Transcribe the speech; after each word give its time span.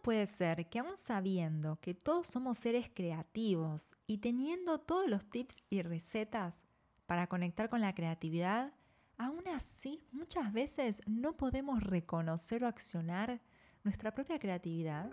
¿Cómo 0.00 0.14
puede 0.14 0.26
ser 0.28 0.66
que 0.70 0.78
aún 0.78 0.96
sabiendo 0.96 1.78
que 1.82 1.92
todos 1.92 2.26
somos 2.26 2.56
seres 2.56 2.90
creativos 2.94 3.94
y 4.06 4.16
teniendo 4.16 4.80
todos 4.80 5.10
los 5.10 5.28
tips 5.28 5.58
y 5.68 5.82
recetas 5.82 6.64
para 7.04 7.26
conectar 7.26 7.68
con 7.68 7.82
la 7.82 7.94
creatividad, 7.94 8.72
aún 9.18 9.46
así 9.48 10.02
muchas 10.10 10.54
veces 10.54 11.02
no 11.06 11.36
podemos 11.36 11.82
reconocer 11.82 12.64
o 12.64 12.66
accionar 12.66 13.42
nuestra 13.84 14.14
propia 14.14 14.38
creatividad? 14.38 15.10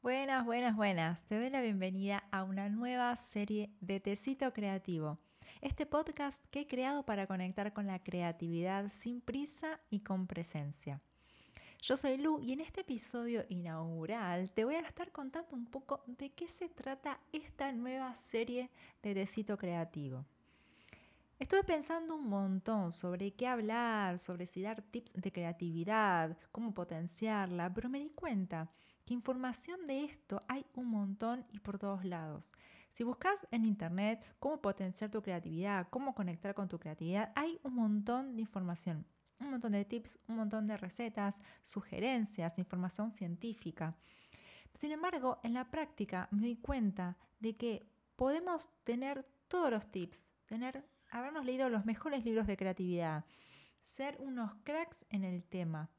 Buenas, 0.00 0.46
buenas, 0.46 0.74
buenas. 0.74 1.22
Te 1.26 1.38
bienvenida 1.82 2.22
a 2.30 2.44
una 2.44 2.68
nueva 2.68 3.16
serie 3.16 3.68
de 3.80 3.98
Tecito 3.98 4.52
Creativo. 4.52 5.18
Este 5.60 5.84
podcast 5.84 6.38
que 6.52 6.60
he 6.60 6.66
creado 6.68 7.04
para 7.04 7.26
conectar 7.26 7.72
con 7.72 7.88
la 7.88 7.98
creatividad 7.98 8.88
sin 8.92 9.20
prisa 9.20 9.80
y 9.90 9.98
con 9.98 10.28
presencia. 10.28 11.00
Yo 11.80 11.96
soy 11.96 12.18
Lu 12.18 12.38
y 12.38 12.52
en 12.52 12.60
este 12.60 12.82
episodio 12.82 13.44
inaugural 13.48 14.52
te 14.52 14.64
voy 14.64 14.76
a 14.76 14.80
estar 14.82 15.10
contando 15.10 15.56
un 15.56 15.66
poco 15.66 16.04
de 16.06 16.30
qué 16.30 16.46
se 16.46 16.68
trata 16.68 17.18
esta 17.32 17.72
nueva 17.72 18.14
serie 18.14 18.70
de 19.02 19.14
Tecito 19.14 19.58
Creativo. 19.58 20.24
Estuve 21.40 21.64
pensando 21.64 22.14
un 22.14 22.28
montón 22.28 22.92
sobre 22.92 23.32
qué 23.32 23.48
hablar, 23.48 24.20
sobre 24.20 24.46
si 24.46 24.62
dar 24.62 24.82
tips 24.82 25.14
de 25.14 25.32
creatividad, 25.32 26.38
cómo 26.52 26.72
potenciarla, 26.72 27.74
pero 27.74 27.88
me 27.88 27.98
di 27.98 28.10
cuenta 28.10 28.70
que 29.04 29.14
información 29.14 29.86
de 29.86 30.04
esto 30.04 30.42
hay 30.48 30.64
un 30.74 30.86
montón 30.86 31.44
y 31.50 31.58
por 31.58 31.78
todos 31.78 32.04
lados. 32.04 32.52
Si 32.90 33.04
buscas 33.04 33.46
en 33.50 33.64
internet 33.64 34.24
cómo 34.38 34.60
potenciar 34.60 35.10
tu 35.10 35.22
creatividad, 35.22 35.88
cómo 35.90 36.14
conectar 36.14 36.54
con 36.54 36.68
tu 36.68 36.78
creatividad, 36.78 37.32
hay 37.34 37.58
un 37.62 37.74
montón 37.74 38.36
de 38.36 38.42
información, 38.42 39.06
un 39.40 39.50
montón 39.50 39.72
de 39.72 39.84
tips, 39.84 40.18
un 40.28 40.36
montón 40.36 40.66
de 40.66 40.76
recetas, 40.76 41.40
sugerencias, 41.62 42.58
información 42.58 43.10
científica. 43.10 43.96
Sin 44.74 44.92
embargo, 44.92 45.40
en 45.42 45.54
la 45.54 45.70
práctica 45.70 46.28
me 46.30 46.42
doy 46.42 46.56
cuenta 46.56 47.16
de 47.40 47.56
que 47.56 47.86
podemos 48.16 48.70
tener 48.84 49.26
todos 49.48 49.70
los 49.70 49.90
tips, 49.90 50.30
tener, 50.46 50.84
habernos 51.10 51.44
leído 51.44 51.68
los 51.68 51.84
mejores 51.84 52.24
libros 52.24 52.46
de 52.46 52.56
creatividad, 52.56 53.24
ser 53.84 54.16
unos 54.20 54.52
cracks 54.64 55.04
en 55.10 55.24
el 55.24 55.42
tema 55.42 55.90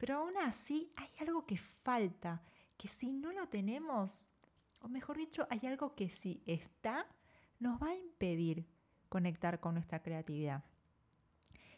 pero 0.00 0.16
aún 0.16 0.36
así 0.38 0.90
hay 0.96 1.10
algo 1.20 1.44
que 1.44 1.58
falta, 1.58 2.40
que 2.78 2.88
si 2.88 3.12
no 3.12 3.32
lo 3.32 3.48
tenemos, 3.48 4.32
o 4.80 4.88
mejor 4.88 5.18
dicho, 5.18 5.46
hay 5.50 5.60
algo 5.66 5.94
que 5.94 6.08
si 6.08 6.42
está, 6.46 7.06
nos 7.58 7.80
va 7.82 7.88
a 7.88 7.94
impedir 7.94 8.66
conectar 9.10 9.60
con 9.60 9.74
nuestra 9.74 10.02
creatividad. 10.02 10.64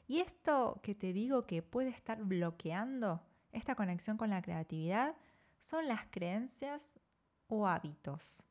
Y 0.06 0.20
esto 0.20 0.78
que 0.84 0.94
te 0.94 1.12
digo 1.12 1.46
que 1.48 1.62
puede 1.62 1.88
estar 1.88 2.22
bloqueando 2.22 3.20
esta 3.50 3.74
conexión 3.74 4.16
con 4.16 4.30
la 4.30 4.40
creatividad 4.40 5.16
son 5.58 5.88
las 5.88 6.06
creencias 6.10 7.00
o 7.48 7.66
hábitos. 7.66 8.44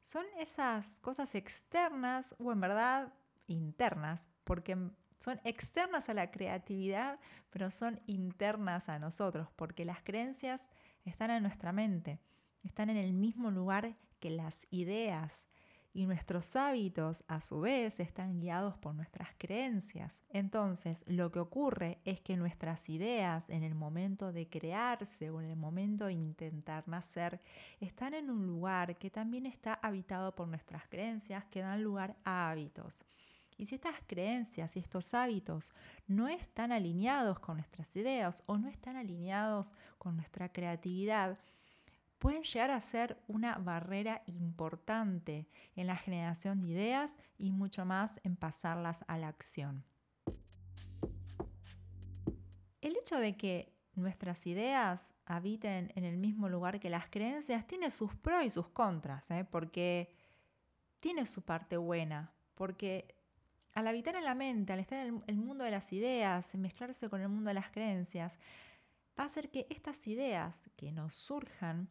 Son 0.00 0.24
esas 0.38 0.98
cosas 1.00 1.34
externas 1.34 2.34
o 2.38 2.52
en 2.52 2.60
verdad 2.60 3.12
internas, 3.48 4.30
porque 4.44 4.78
son 5.18 5.40
externas 5.44 6.08
a 6.08 6.14
la 6.14 6.30
creatividad, 6.30 7.18
pero 7.50 7.70
son 7.70 8.00
internas 8.06 8.88
a 8.88 8.98
nosotros, 8.98 9.48
porque 9.56 9.84
las 9.84 10.02
creencias 10.02 10.68
están 11.04 11.30
en 11.30 11.42
nuestra 11.42 11.72
mente, 11.72 12.20
están 12.62 12.90
en 12.90 12.96
el 12.96 13.12
mismo 13.12 13.50
lugar 13.50 13.96
que 14.20 14.30
las 14.30 14.66
ideas. 14.70 15.46
Y 15.94 16.06
nuestros 16.06 16.54
hábitos, 16.54 17.24
a 17.26 17.40
su 17.40 17.60
vez, 17.60 17.98
están 17.98 18.38
guiados 18.38 18.76
por 18.76 18.94
nuestras 18.94 19.30
creencias. 19.36 20.22
Entonces, 20.28 21.02
lo 21.08 21.32
que 21.32 21.40
ocurre 21.40 21.98
es 22.04 22.20
que 22.20 22.36
nuestras 22.36 22.88
ideas, 22.88 23.48
en 23.48 23.64
el 23.64 23.74
momento 23.74 24.30
de 24.30 24.48
crearse 24.48 25.30
o 25.30 25.40
en 25.40 25.48
el 25.48 25.56
momento 25.56 26.04
de 26.04 26.12
intentar 26.12 26.86
nacer, 26.86 27.40
están 27.80 28.14
en 28.14 28.30
un 28.30 28.46
lugar 28.46 28.96
que 28.98 29.10
también 29.10 29.46
está 29.46 29.74
habitado 29.74 30.36
por 30.36 30.46
nuestras 30.46 30.86
creencias 30.88 31.44
que 31.46 31.62
dan 31.62 31.82
lugar 31.82 32.16
a 32.22 32.50
hábitos. 32.50 33.04
Y 33.58 33.66
si 33.66 33.74
estas 33.74 33.96
creencias 34.06 34.76
y 34.76 34.78
estos 34.78 35.12
hábitos 35.14 35.72
no 36.06 36.28
están 36.28 36.70
alineados 36.70 37.40
con 37.40 37.56
nuestras 37.56 37.94
ideas 37.96 38.44
o 38.46 38.56
no 38.56 38.68
están 38.68 38.96
alineados 38.96 39.74
con 39.98 40.16
nuestra 40.16 40.52
creatividad, 40.52 41.38
pueden 42.18 42.44
llegar 42.44 42.70
a 42.70 42.80
ser 42.80 43.20
una 43.26 43.56
barrera 43.56 44.22
importante 44.26 45.48
en 45.74 45.88
la 45.88 45.96
generación 45.96 46.60
de 46.60 46.68
ideas 46.68 47.16
y 47.36 47.50
mucho 47.50 47.84
más 47.84 48.20
en 48.22 48.36
pasarlas 48.36 49.04
a 49.08 49.18
la 49.18 49.26
acción. 49.26 49.84
El 52.80 52.96
hecho 52.96 53.18
de 53.18 53.36
que 53.36 53.74
nuestras 53.96 54.46
ideas 54.46 55.12
habiten 55.26 55.92
en 55.96 56.04
el 56.04 56.16
mismo 56.16 56.48
lugar 56.48 56.78
que 56.78 56.90
las 56.90 57.08
creencias 57.08 57.66
tiene 57.66 57.90
sus 57.90 58.14
pros 58.14 58.44
y 58.44 58.50
sus 58.50 58.68
contras, 58.68 59.28
¿eh? 59.32 59.44
porque 59.44 60.14
tiene 61.00 61.26
su 61.26 61.42
parte 61.42 61.76
buena, 61.76 62.32
porque 62.54 63.17
al 63.74 63.86
habitar 63.86 64.16
en 64.16 64.24
la 64.24 64.34
mente, 64.34 64.72
al 64.72 64.80
estar 64.80 65.06
en 65.06 65.22
el 65.26 65.36
mundo 65.36 65.64
de 65.64 65.70
las 65.70 65.92
ideas, 65.92 66.54
mezclarse 66.54 67.08
con 67.08 67.20
el 67.20 67.28
mundo 67.28 67.48
de 67.48 67.54
las 67.54 67.70
creencias, 67.70 68.38
va 69.18 69.24
a 69.24 69.26
hacer 69.26 69.50
que 69.50 69.66
estas 69.70 70.06
ideas 70.06 70.70
que 70.76 70.92
nos 70.92 71.14
surjan 71.14 71.88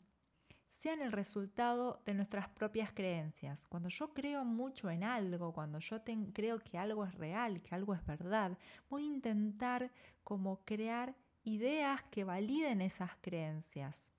sean 0.70 1.02
el 1.02 1.12
resultado 1.12 2.02
de 2.06 2.14
nuestras 2.14 2.50
propias 2.50 2.92
creencias. 2.94 3.66
Cuando 3.68 3.90
yo 3.90 4.14
creo 4.14 4.46
mucho 4.46 4.90
en 4.90 5.04
algo, 5.04 5.54
cuando 5.54 5.80
yo 5.80 6.04
creo 6.34 6.60
que 6.60 6.78
algo 6.78 7.06
es 7.06 7.16
real, 7.16 7.62
que 7.62 7.74
algo 7.74 7.94
es 7.96 8.06
verdad, 8.06 8.58
voy 8.90 9.04
a 9.04 9.08
intentar 9.08 9.92
como 10.24 10.64
crear 10.66 11.16
ideas 11.44 12.04
que 12.12 12.24
validen 12.24 12.82
esas 12.82 13.12
creencias. 13.22 14.12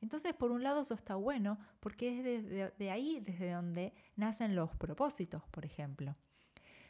Entonces, 0.00 0.32
por 0.32 0.52
un 0.52 0.62
lado, 0.62 0.82
eso 0.82 0.94
está 0.94 1.16
bueno 1.16 1.58
porque 1.80 2.20
es 2.20 2.78
de 2.78 2.90
ahí 2.90 3.20
desde 3.20 3.52
donde 3.52 3.92
nacen 4.16 4.54
los 4.54 4.74
propósitos, 4.76 5.42
por 5.50 5.64
ejemplo. 5.64 6.16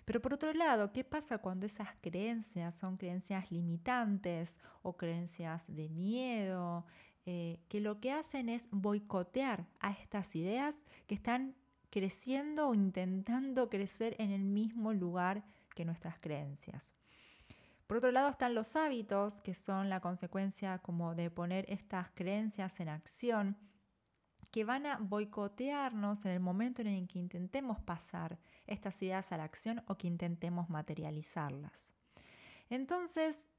Pero 0.08 0.22
por 0.22 0.32
otro 0.32 0.54
lado, 0.54 0.90
¿qué 0.90 1.04
pasa 1.04 1.36
cuando 1.36 1.66
esas 1.66 1.90
creencias 2.00 2.74
son 2.74 2.96
creencias 2.96 3.52
limitantes 3.52 4.56
o 4.80 4.96
creencias 4.96 5.64
de 5.66 5.90
miedo, 5.90 6.86
eh, 7.26 7.60
que 7.68 7.82
lo 7.82 8.00
que 8.00 8.12
hacen 8.12 8.48
es 8.48 8.68
boicotear 8.70 9.66
a 9.80 9.90
estas 9.90 10.34
ideas 10.34 10.74
que 11.06 11.14
están 11.14 11.54
creciendo 11.90 12.68
o 12.68 12.74
intentando 12.74 13.68
crecer 13.68 14.16
en 14.18 14.30
el 14.30 14.44
mismo 14.44 14.94
lugar 14.94 15.44
que 15.74 15.84
nuestras 15.84 16.18
creencias? 16.18 16.94
Por 17.86 17.98
otro 17.98 18.10
lado 18.10 18.30
están 18.30 18.54
los 18.54 18.76
hábitos, 18.76 19.42
que 19.42 19.52
son 19.52 19.90
la 19.90 20.00
consecuencia 20.00 20.78
como 20.78 21.14
de 21.14 21.30
poner 21.30 21.66
estas 21.68 22.08
creencias 22.14 22.80
en 22.80 22.88
acción 22.88 23.58
que 24.50 24.64
van 24.64 24.86
a 24.86 24.98
boicotearnos 24.98 26.24
en 26.24 26.32
el 26.32 26.40
momento 26.40 26.82
en 26.82 26.88
el 26.88 27.08
que 27.08 27.18
intentemos 27.18 27.80
pasar 27.80 28.38
estas 28.66 29.00
ideas 29.02 29.30
a 29.32 29.36
la 29.36 29.44
acción 29.44 29.82
o 29.86 29.96
que 29.96 30.06
intentemos 30.06 30.70
materializarlas. 30.70 31.90
Entonces, 32.70 33.50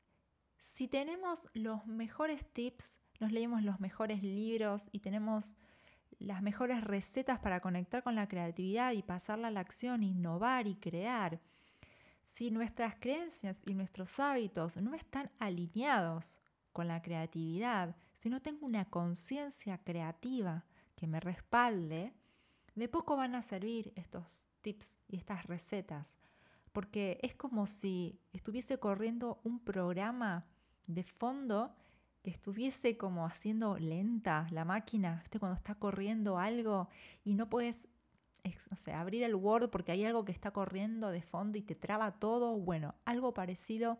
si 0.62 0.88
tenemos 0.88 1.48
los 1.54 1.86
mejores 1.86 2.46
tips, 2.54 2.98
nos 3.20 3.32
leímos 3.32 3.64
los 3.64 3.80
mejores 3.80 4.24
libros 4.24 4.90
y 4.92 5.00
tenemos 5.00 5.56
las 6.20 6.42
mejores 6.42 6.84
recetas 6.84 7.40
para 7.40 7.62
conectar 7.62 8.04
con 8.04 8.16
la 8.16 8.28
creatividad 8.28 8.92
y 8.94 9.04
pasarla 9.04 9.50
a 9.50 9.52
la 9.52 9.62
acción, 9.62 10.04
innovar 10.04 10.68
y 10.68 10.76
crear, 10.76 11.40
si 12.24 12.52
nuestras 12.52 12.96
creencias 12.96 13.62
y 13.66 13.74
nuestros 13.74 14.20
hábitos 14.20 14.78
no 14.78 14.94
están 14.94 15.32
alineados 15.40 16.38
con 16.72 16.88
la 16.88 17.02
creatividad, 17.02 17.96
si 18.14 18.30
no 18.30 18.42
tengo 18.42 18.66
una 18.66 18.86
conciencia 18.86 19.80
creativa, 19.80 20.66
que 21.00 21.08
me 21.08 21.22
respalde, 21.22 22.14
de 22.76 22.90
poco 22.90 23.16
van 23.16 23.34
a 23.34 23.42
servir 23.42 23.94
estos 23.96 24.44
tips 24.60 25.02
y 25.08 25.16
estas 25.16 25.46
recetas, 25.46 26.18
porque 26.74 27.20
es 27.22 27.36
como 27.36 27.68
si 27.68 28.20
estuviese 28.34 28.80
corriendo 28.80 29.40
un 29.46 29.62
programa 29.62 30.46
de 30.88 31.04
fondo 31.04 31.74
que 32.22 32.32
estuviese 32.32 32.98
como 32.98 33.26
haciendo 33.26 33.78
lenta 33.78 34.48
la 34.52 34.66
máquina, 34.66 35.20
¿viste? 35.22 35.40
cuando 35.40 35.56
está 35.56 35.76
corriendo 35.76 36.38
algo 36.38 36.90
y 37.24 37.34
no 37.34 37.50
puedes 37.50 37.88
abrir 38.94 39.24
el 39.24 39.36
Word 39.36 39.70
porque 39.70 39.94
hay 39.94 40.04
algo 40.04 40.26
que 40.26 40.34
está 40.34 40.52
corriendo 40.52 41.12
de 41.12 41.22
fondo 41.22 41.58
y 41.58 41.62
te 41.62 41.76
traba 41.76 42.20
todo. 42.20 42.58
Bueno, 42.58 42.96
algo 43.06 43.34
parecido 43.34 44.00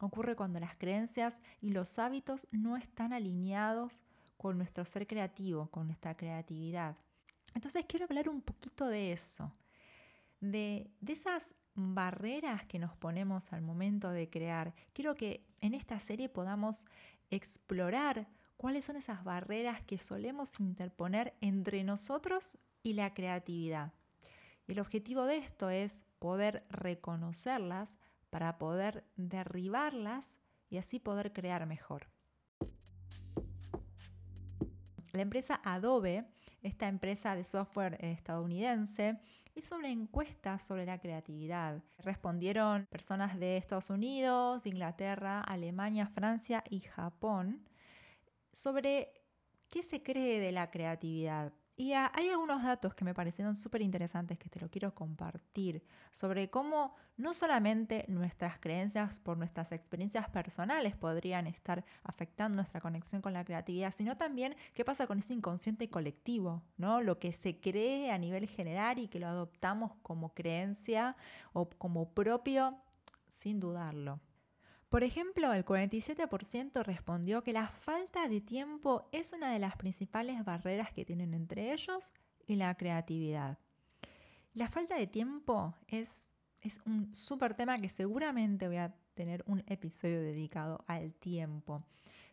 ocurre 0.00 0.34
cuando 0.34 0.58
las 0.58 0.76
creencias 0.76 1.40
y 1.60 1.70
los 1.70 2.00
hábitos 2.00 2.48
no 2.50 2.76
están 2.76 3.12
alineados 3.12 4.02
con 4.42 4.58
nuestro 4.58 4.84
ser 4.84 5.06
creativo, 5.06 5.68
con 5.70 5.86
nuestra 5.86 6.16
creatividad. 6.16 6.96
Entonces 7.54 7.84
quiero 7.86 8.06
hablar 8.06 8.28
un 8.28 8.42
poquito 8.42 8.88
de 8.88 9.12
eso, 9.12 9.54
de, 10.40 10.90
esas 11.06 11.54
barreras 11.76 12.66
que 12.66 12.80
nos 12.80 12.96
ponemos 12.96 13.52
al 13.52 13.62
momento 13.62 14.10
de 14.10 14.28
crear. 14.28 14.74
Quiero 14.94 15.14
que 15.14 15.46
en 15.60 15.74
esta 15.74 16.00
serie 16.00 16.28
podamos 16.28 16.86
explorar 17.30 18.26
cuáles 18.56 18.84
son 18.84 18.96
esas 18.96 19.22
barreras 19.22 19.80
que 19.82 19.96
solemos 19.96 20.58
interponer 20.58 21.34
entre 21.40 21.84
nosotros 21.84 22.58
y 22.82 22.94
la 22.94 23.14
creatividad. 23.14 23.92
El 24.66 24.80
objetivo 24.80 25.24
de 25.24 25.36
esto 25.36 25.70
es 25.70 26.04
poder 26.18 26.66
reconocerlas 26.68 27.96
para 28.30 28.58
poder 28.58 29.04
derribarlas 29.14 30.40
y 30.68 30.78
así 30.78 30.98
poder 30.98 31.32
crear 31.32 31.64
mejor. 31.66 32.11
La 35.12 35.22
empresa 35.22 35.60
Adobe, 35.62 36.24
esta 36.62 36.88
empresa 36.88 37.36
de 37.36 37.44
software 37.44 37.98
estadounidense, 38.02 39.18
hizo 39.54 39.76
una 39.76 39.90
encuesta 39.90 40.58
sobre 40.58 40.86
la 40.86 40.98
creatividad. 40.98 41.82
Respondieron 41.98 42.86
personas 42.86 43.38
de 43.38 43.58
Estados 43.58 43.90
Unidos, 43.90 44.62
de 44.62 44.70
Inglaterra, 44.70 45.42
Alemania, 45.42 46.06
Francia 46.06 46.64
y 46.70 46.80
Japón 46.80 47.68
sobre 48.52 49.12
qué 49.68 49.82
se 49.82 50.02
cree 50.02 50.40
de 50.40 50.52
la 50.52 50.70
creatividad. 50.70 51.52
Y 51.82 51.94
hay 51.94 52.28
algunos 52.28 52.62
datos 52.62 52.94
que 52.94 53.04
me 53.04 53.12
parecieron 53.12 53.56
súper 53.56 53.82
interesantes 53.82 54.38
que 54.38 54.48
te 54.48 54.60
lo 54.60 54.70
quiero 54.70 54.94
compartir 54.94 55.82
sobre 56.12 56.48
cómo 56.48 56.94
no 57.16 57.34
solamente 57.34 58.04
nuestras 58.06 58.60
creencias 58.60 59.18
por 59.18 59.36
nuestras 59.36 59.72
experiencias 59.72 60.30
personales 60.30 60.94
podrían 60.94 61.48
estar 61.48 61.84
afectando 62.04 62.54
nuestra 62.54 62.80
conexión 62.80 63.20
con 63.20 63.32
la 63.32 63.44
creatividad, 63.44 63.92
sino 63.92 64.16
también 64.16 64.54
qué 64.74 64.84
pasa 64.84 65.08
con 65.08 65.18
ese 65.18 65.34
inconsciente 65.34 65.90
colectivo, 65.90 66.62
¿no? 66.76 67.00
Lo 67.00 67.18
que 67.18 67.32
se 67.32 67.58
cree 67.58 68.12
a 68.12 68.18
nivel 68.18 68.46
general 68.46 69.00
y 69.00 69.08
que 69.08 69.18
lo 69.18 69.26
adoptamos 69.26 69.90
como 70.02 70.34
creencia 70.34 71.16
o 71.52 71.68
como 71.68 72.10
propio 72.10 72.78
sin 73.26 73.58
dudarlo. 73.58 74.20
Por 74.92 75.04
ejemplo, 75.04 75.54
el 75.54 75.64
47% 75.64 76.84
respondió 76.84 77.42
que 77.42 77.54
la 77.54 77.68
falta 77.68 78.28
de 78.28 78.42
tiempo 78.42 79.08
es 79.10 79.32
una 79.32 79.50
de 79.50 79.58
las 79.58 79.74
principales 79.74 80.44
barreras 80.44 80.92
que 80.92 81.06
tienen 81.06 81.32
entre 81.32 81.72
ellos 81.72 82.12
y 82.46 82.56
la 82.56 82.74
creatividad. 82.74 83.56
La 84.52 84.68
falta 84.68 84.96
de 84.96 85.06
tiempo 85.06 85.74
es, 85.88 86.36
un 86.84 87.10
súper 87.14 87.54
tema 87.54 87.78
que 87.78 87.88
seguramente 87.88 88.66
voy 88.66 88.76
a 88.76 88.94
tener 89.14 89.42
un 89.46 89.64
episodio 89.66 90.20
dedicado 90.20 90.84
al 90.86 91.14
tiempo. 91.14 91.86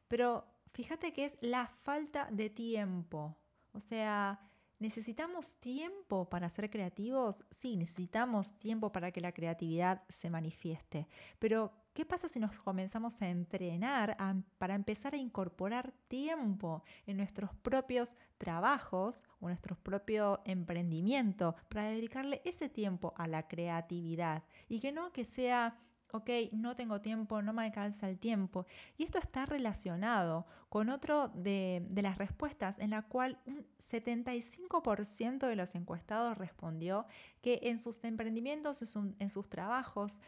Pero 0.10 0.46
fíjate 0.74 1.14
que 1.14 1.28
es 1.28 1.38
la 1.40 1.68
falta 1.68 2.28
de 2.30 2.50
tiempo. 2.50 3.38
O 3.72 3.80
sea, 3.80 4.38
¿necesitamos 4.80 5.56
tiempo 5.60 6.30
para 6.30 6.50
ser 6.50 6.70
creativos? 6.70 7.46
Sí, 7.52 7.78
necesitamos 7.78 8.58
tiempo 8.60 8.92
para 8.92 9.12
que 9.12 9.22
la 9.22 9.34
creatividad 9.34 10.04
se 10.10 10.30
manifieste. 10.30 11.08
Pero 11.38 11.72
¿Qué 12.00 12.06
pasa 12.06 12.30
si 12.30 12.40
nos 12.40 12.58
comenzamos 12.58 13.22
a 13.22 13.28
entrenar 13.28 14.16
para 14.58 14.76
empezar 14.76 15.16
a 15.16 15.18
incorporar 15.18 15.92
tiempo 16.08 16.84
en 17.06 17.18
nuestros 17.18 17.54
propios 17.56 18.16
trabajos 18.38 19.26
o 19.42 19.48
nuestro 19.48 19.76
propio 19.76 20.40
emprendimiento 20.46 21.58
para 21.68 21.90
dedicarle 21.90 22.42
ese 22.46 22.70
tiempo 22.70 23.14
a 23.18 23.28
la 23.28 23.50
creatividad 23.50 24.44
y 24.70 24.80
que 24.80 24.94
no 24.94 25.12
que 25.12 25.26
sea 25.26 25.78
ok, 26.12 26.30
no 26.52 26.76
tengo 26.76 27.02
tiempo, 27.02 27.42
no 27.42 27.54
me 27.54 27.64
alcanza 27.64 28.10
el 28.10 28.18
tiempo. 28.18 28.66
Y 28.98 29.04
esto 29.04 29.20
está 29.20 29.46
relacionado 29.46 30.46
con 30.70 30.90
otro 30.90 31.30
de, 31.30 31.86
las 31.96 32.18
respuestas 32.18 32.80
en 32.80 32.92
la 32.92 33.04
cual 33.04 33.40
un 33.46 33.66
75% 33.92 35.48
de 35.48 35.56
los 35.56 35.76
encuestados 35.76 36.38
respondió 36.38 37.06
que 37.42 37.60
en 37.64 37.80
sus 37.80 38.04
emprendimientos, 38.04 38.84
en 39.20 39.30
sus 39.30 39.50
trabajos, 39.50 40.20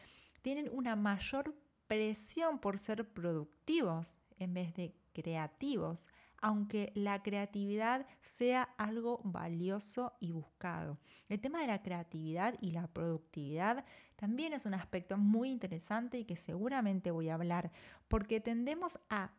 tienen 0.41 0.69
una 0.71 0.95
mayor 0.95 1.55
presión 1.87 2.59
por 2.59 2.79
ser 2.79 3.07
productivos 3.07 4.19
en 4.39 4.53
vez 4.53 4.73
de 4.73 4.95
creativos, 5.13 6.07
aunque 6.41 6.91
la 6.95 7.21
creatividad 7.21 8.07
sea 8.21 8.63
algo 8.77 9.21
valioso 9.23 10.13
y 10.19 10.31
buscado. 10.31 10.99
El 11.29 11.39
tema 11.39 11.61
de 11.61 11.67
la 11.67 11.81
creatividad 11.81 12.55
y 12.59 12.71
la 12.71 12.87
productividad 12.87 13.85
también 14.15 14.53
es 14.53 14.65
un 14.65 14.73
aspecto 14.73 15.17
muy 15.17 15.51
interesante 15.51 16.17
y 16.17 16.25
que 16.25 16.35
seguramente 16.35 17.11
voy 17.11 17.29
a 17.29 17.35
hablar, 17.35 17.71
porque 18.07 18.41
tendemos 18.41 18.99
a 19.09 19.31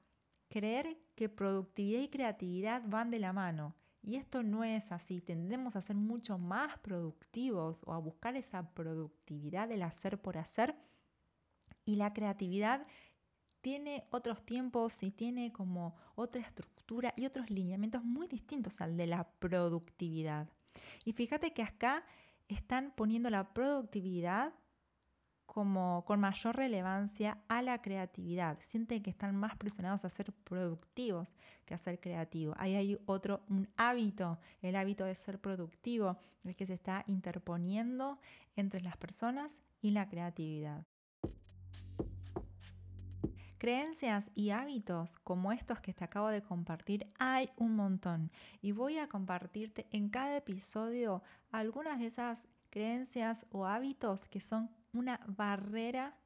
creer 0.48 0.98
que 1.14 1.28
productividad 1.28 2.00
y 2.00 2.08
creatividad 2.08 2.82
van 2.86 3.10
de 3.10 3.18
la 3.18 3.32
mano. 3.32 3.74
Y 4.04 4.16
esto 4.16 4.42
no 4.42 4.64
es 4.64 4.90
así, 4.90 5.20
tendemos 5.20 5.76
a 5.76 5.82
ser 5.82 5.96
mucho 5.96 6.36
más 6.38 6.78
productivos 6.78 7.82
o 7.84 7.92
a 7.92 7.98
buscar 7.98 8.36
esa 8.36 8.70
productividad 8.74 9.68
del 9.68 9.82
hacer 9.82 10.20
por 10.20 10.38
hacer 10.38 10.74
y 11.84 11.96
la 11.96 12.12
creatividad 12.12 12.86
tiene 13.60 14.04
otros 14.10 14.44
tiempos 14.44 15.02
y 15.02 15.12
tiene 15.12 15.52
como 15.52 15.94
otra 16.16 16.40
estructura 16.40 16.71
y 17.16 17.26
otros 17.26 17.50
lineamientos 17.50 18.04
muy 18.04 18.26
distintos 18.26 18.80
al 18.80 18.96
de 18.96 19.06
la 19.06 19.24
productividad. 19.38 20.48
Y 21.04 21.12
fíjate 21.12 21.52
que 21.52 21.62
acá 21.62 22.04
están 22.48 22.92
poniendo 22.94 23.30
la 23.30 23.52
productividad 23.52 24.52
como 25.46 26.04
con 26.06 26.18
mayor 26.20 26.56
relevancia 26.56 27.38
a 27.48 27.60
la 27.60 27.82
creatividad. 27.82 28.58
Sienten 28.62 29.02
que 29.02 29.10
están 29.10 29.36
más 29.36 29.56
presionados 29.56 30.04
a 30.04 30.10
ser 30.10 30.32
productivos 30.32 31.36
que 31.66 31.74
a 31.74 31.78
ser 31.78 32.00
creativos. 32.00 32.56
Ahí 32.58 32.74
hay 32.74 32.98
otro, 33.04 33.42
un 33.50 33.68
hábito, 33.76 34.38
el 34.62 34.76
hábito 34.76 35.04
de 35.04 35.14
ser 35.14 35.38
productivo, 35.40 36.16
el 36.44 36.56
que 36.56 36.66
se 36.66 36.74
está 36.74 37.04
interponiendo 37.06 38.18
entre 38.56 38.80
las 38.80 38.96
personas 38.96 39.60
y 39.82 39.90
la 39.90 40.08
creatividad. 40.08 40.86
Creencias 43.62 44.28
y 44.34 44.50
hábitos 44.50 45.20
como 45.22 45.52
estos 45.52 45.78
que 45.78 45.94
te 45.94 46.02
acabo 46.02 46.30
de 46.30 46.42
compartir 46.42 47.06
hay 47.20 47.48
un 47.56 47.76
montón 47.76 48.32
y 48.60 48.72
voy 48.72 48.98
a 48.98 49.06
compartirte 49.06 49.86
en 49.92 50.08
cada 50.08 50.36
episodio 50.36 51.22
algunas 51.52 52.00
de 52.00 52.06
esas 52.06 52.48
creencias 52.70 53.46
o 53.52 53.64
hábitos 53.64 54.26
que 54.26 54.40
son 54.40 54.68
una 54.92 55.20
barrera 55.28 56.18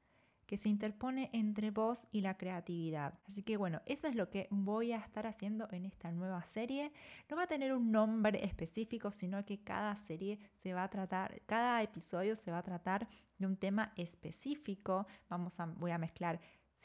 que 0.47 0.56
se 0.56 0.71
interpone 0.71 1.29
entre 1.35 1.71
vos 1.71 2.06
y 2.11 2.21
la 2.21 2.38
creatividad. 2.38 3.19
Así 3.29 3.43
que 3.43 3.56
bueno, 3.56 3.83
eso 3.85 4.06
es 4.06 4.15
lo 4.15 4.31
que 4.31 4.47
voy 4.50 4.93
a 4.93 4.99
estar 4.99 5.27
haciendo 5.27 5.69
en 5.73 5.85
esta 5.85 6.11
nueva 6.12 6.43
serie. 6.44 6.93
No 7.29 7.37
va 7.37 7.43
a 7.43 7.49
tener 7.49 7.75
un 7.75 7.91
nombre 7.91 8.44
específico, 8.44 9.11
sino 9.11 9.44
que 9.44 9.62
cada 9.62 9.97
serie 9.97 10.38
se 10.55 10.73
va 10.73 10.85
a 10.85 10.91
tratar, 10.91 11.43
cada 11.47 11.83
episodio 11.83 12.35
se 12.37 12.50
va 12.50 12.59
a 12.59 12.62
tratar 12.62 13.09
de 13.38 13.47
un 13.47 13.56
tema 13.56 13.93
específico. 13.97 15.06
Vamos 15.29 15.59
a, 15.61 15.67
voy 15.67 15.91
a 15.91 15.99
mezclar 15.99 16.41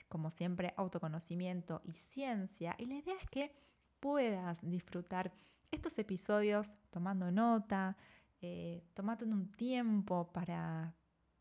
como 0.08 0.30
siempre, 0.30 0.74
autoconocimiento 0.78 1.82
y 1.84 1.94
ciencia. 1.94 2.76
Y 2.78 2.86
la 2.86 2.96
idea 2.96 3.16
es 3.22 3.30
que 3.30 3.56
puedas 4.00 4.60
disfrutar 4.62 5.32
estos 5.72 5.98
episodios 6.00 6.76
tomando 6.90 7.32
nota, 7.32 7.98
eh, 8.42 8.84
tomando 8.94 9.26
un 9.26 9.52
tiempo 9.52 10.32
para, 10.34 10.94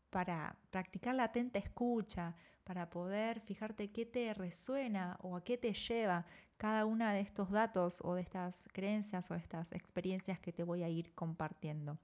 para 0.09 0.55
practicar 0.69 1.15
la 1.15 1.25
atenta 1.25 1.59
escucha, 1.59 2.35
para 2.63 2.89
poder 2.89 3.41
fijarte 3.41 3.91
qué 3.91 4.05
te 4.05 4.33
resuena 4.33 5.17
o 5.21 5.35
a 5.35 5.43
qué 5.43 5.57
te 5.57 5.73
lleva 5.73 6.25
cada 6.57 6.85
una 6.85 7.11
de 7.11 7.21
estos 7.21 7.49
datos 7.49 8.01
o 8.05 8.13
de 8.13 8.21
estas 8.21 8.69
creencias 8.71 9.29
o 9.31 9.33
de 9.33 9.39
estas 9.39 9.71
experiencias 9.71 10.39
que 10.39 10.53
te 10.53 10.63
voy 10.63 10.83
a 10.83 10.89
ir 10.89 11.13
compartiendo 11.15 11.97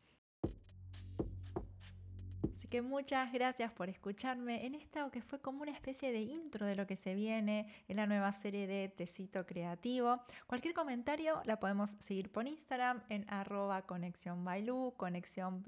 que 2.67 2.81
muchas 2.81 3.31
gracias 3.31 3.71
por 3.71 3.89
escucharme 3.89 4.65
en 4.65 4.75
esta 4.75 5.09
que 5.09 5.21
fue 5.21 5.39
como 5.39 5.61
una 5.61 5.71
especie 5.71 6.11
de 6.11 6.19
intro 6.19 6.65
de 6.65 6.75
lo 6.75 6.87
que 6.87 6.95
se 6.95 7.13
viene 7.13 7.67
en 7.87 7.95
la 7.95 8.07
nueva 8.07 8.31
serie 8.31 8.67
de 8.67 8.89
Tecito 8.89 9.45
Creativo. 9.45 10.21
Cualquier 10.47 10.73
comentario 10.73 11.41
la 11.45 11.59
podemos 11.59 11.91
seguir 12.05 12.31
por 12.31 12.47
Instagram 12.47 13.03
en 13.09 13.25
arroba 13.29 13.83
conexión 13.83 14.43
bailu, 14.43 14.93
conexión. 14.97 15.63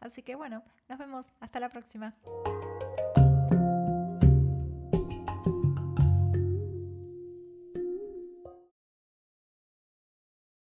Así 0.00 0.22
que 0.22 0.34
bueno, 0.34 0.62
nos 0.88 0.98
vemos. 0.98 1.26
Hasta 1.40 1.60
la 1.60 1.68
próxima. 1.68 2.14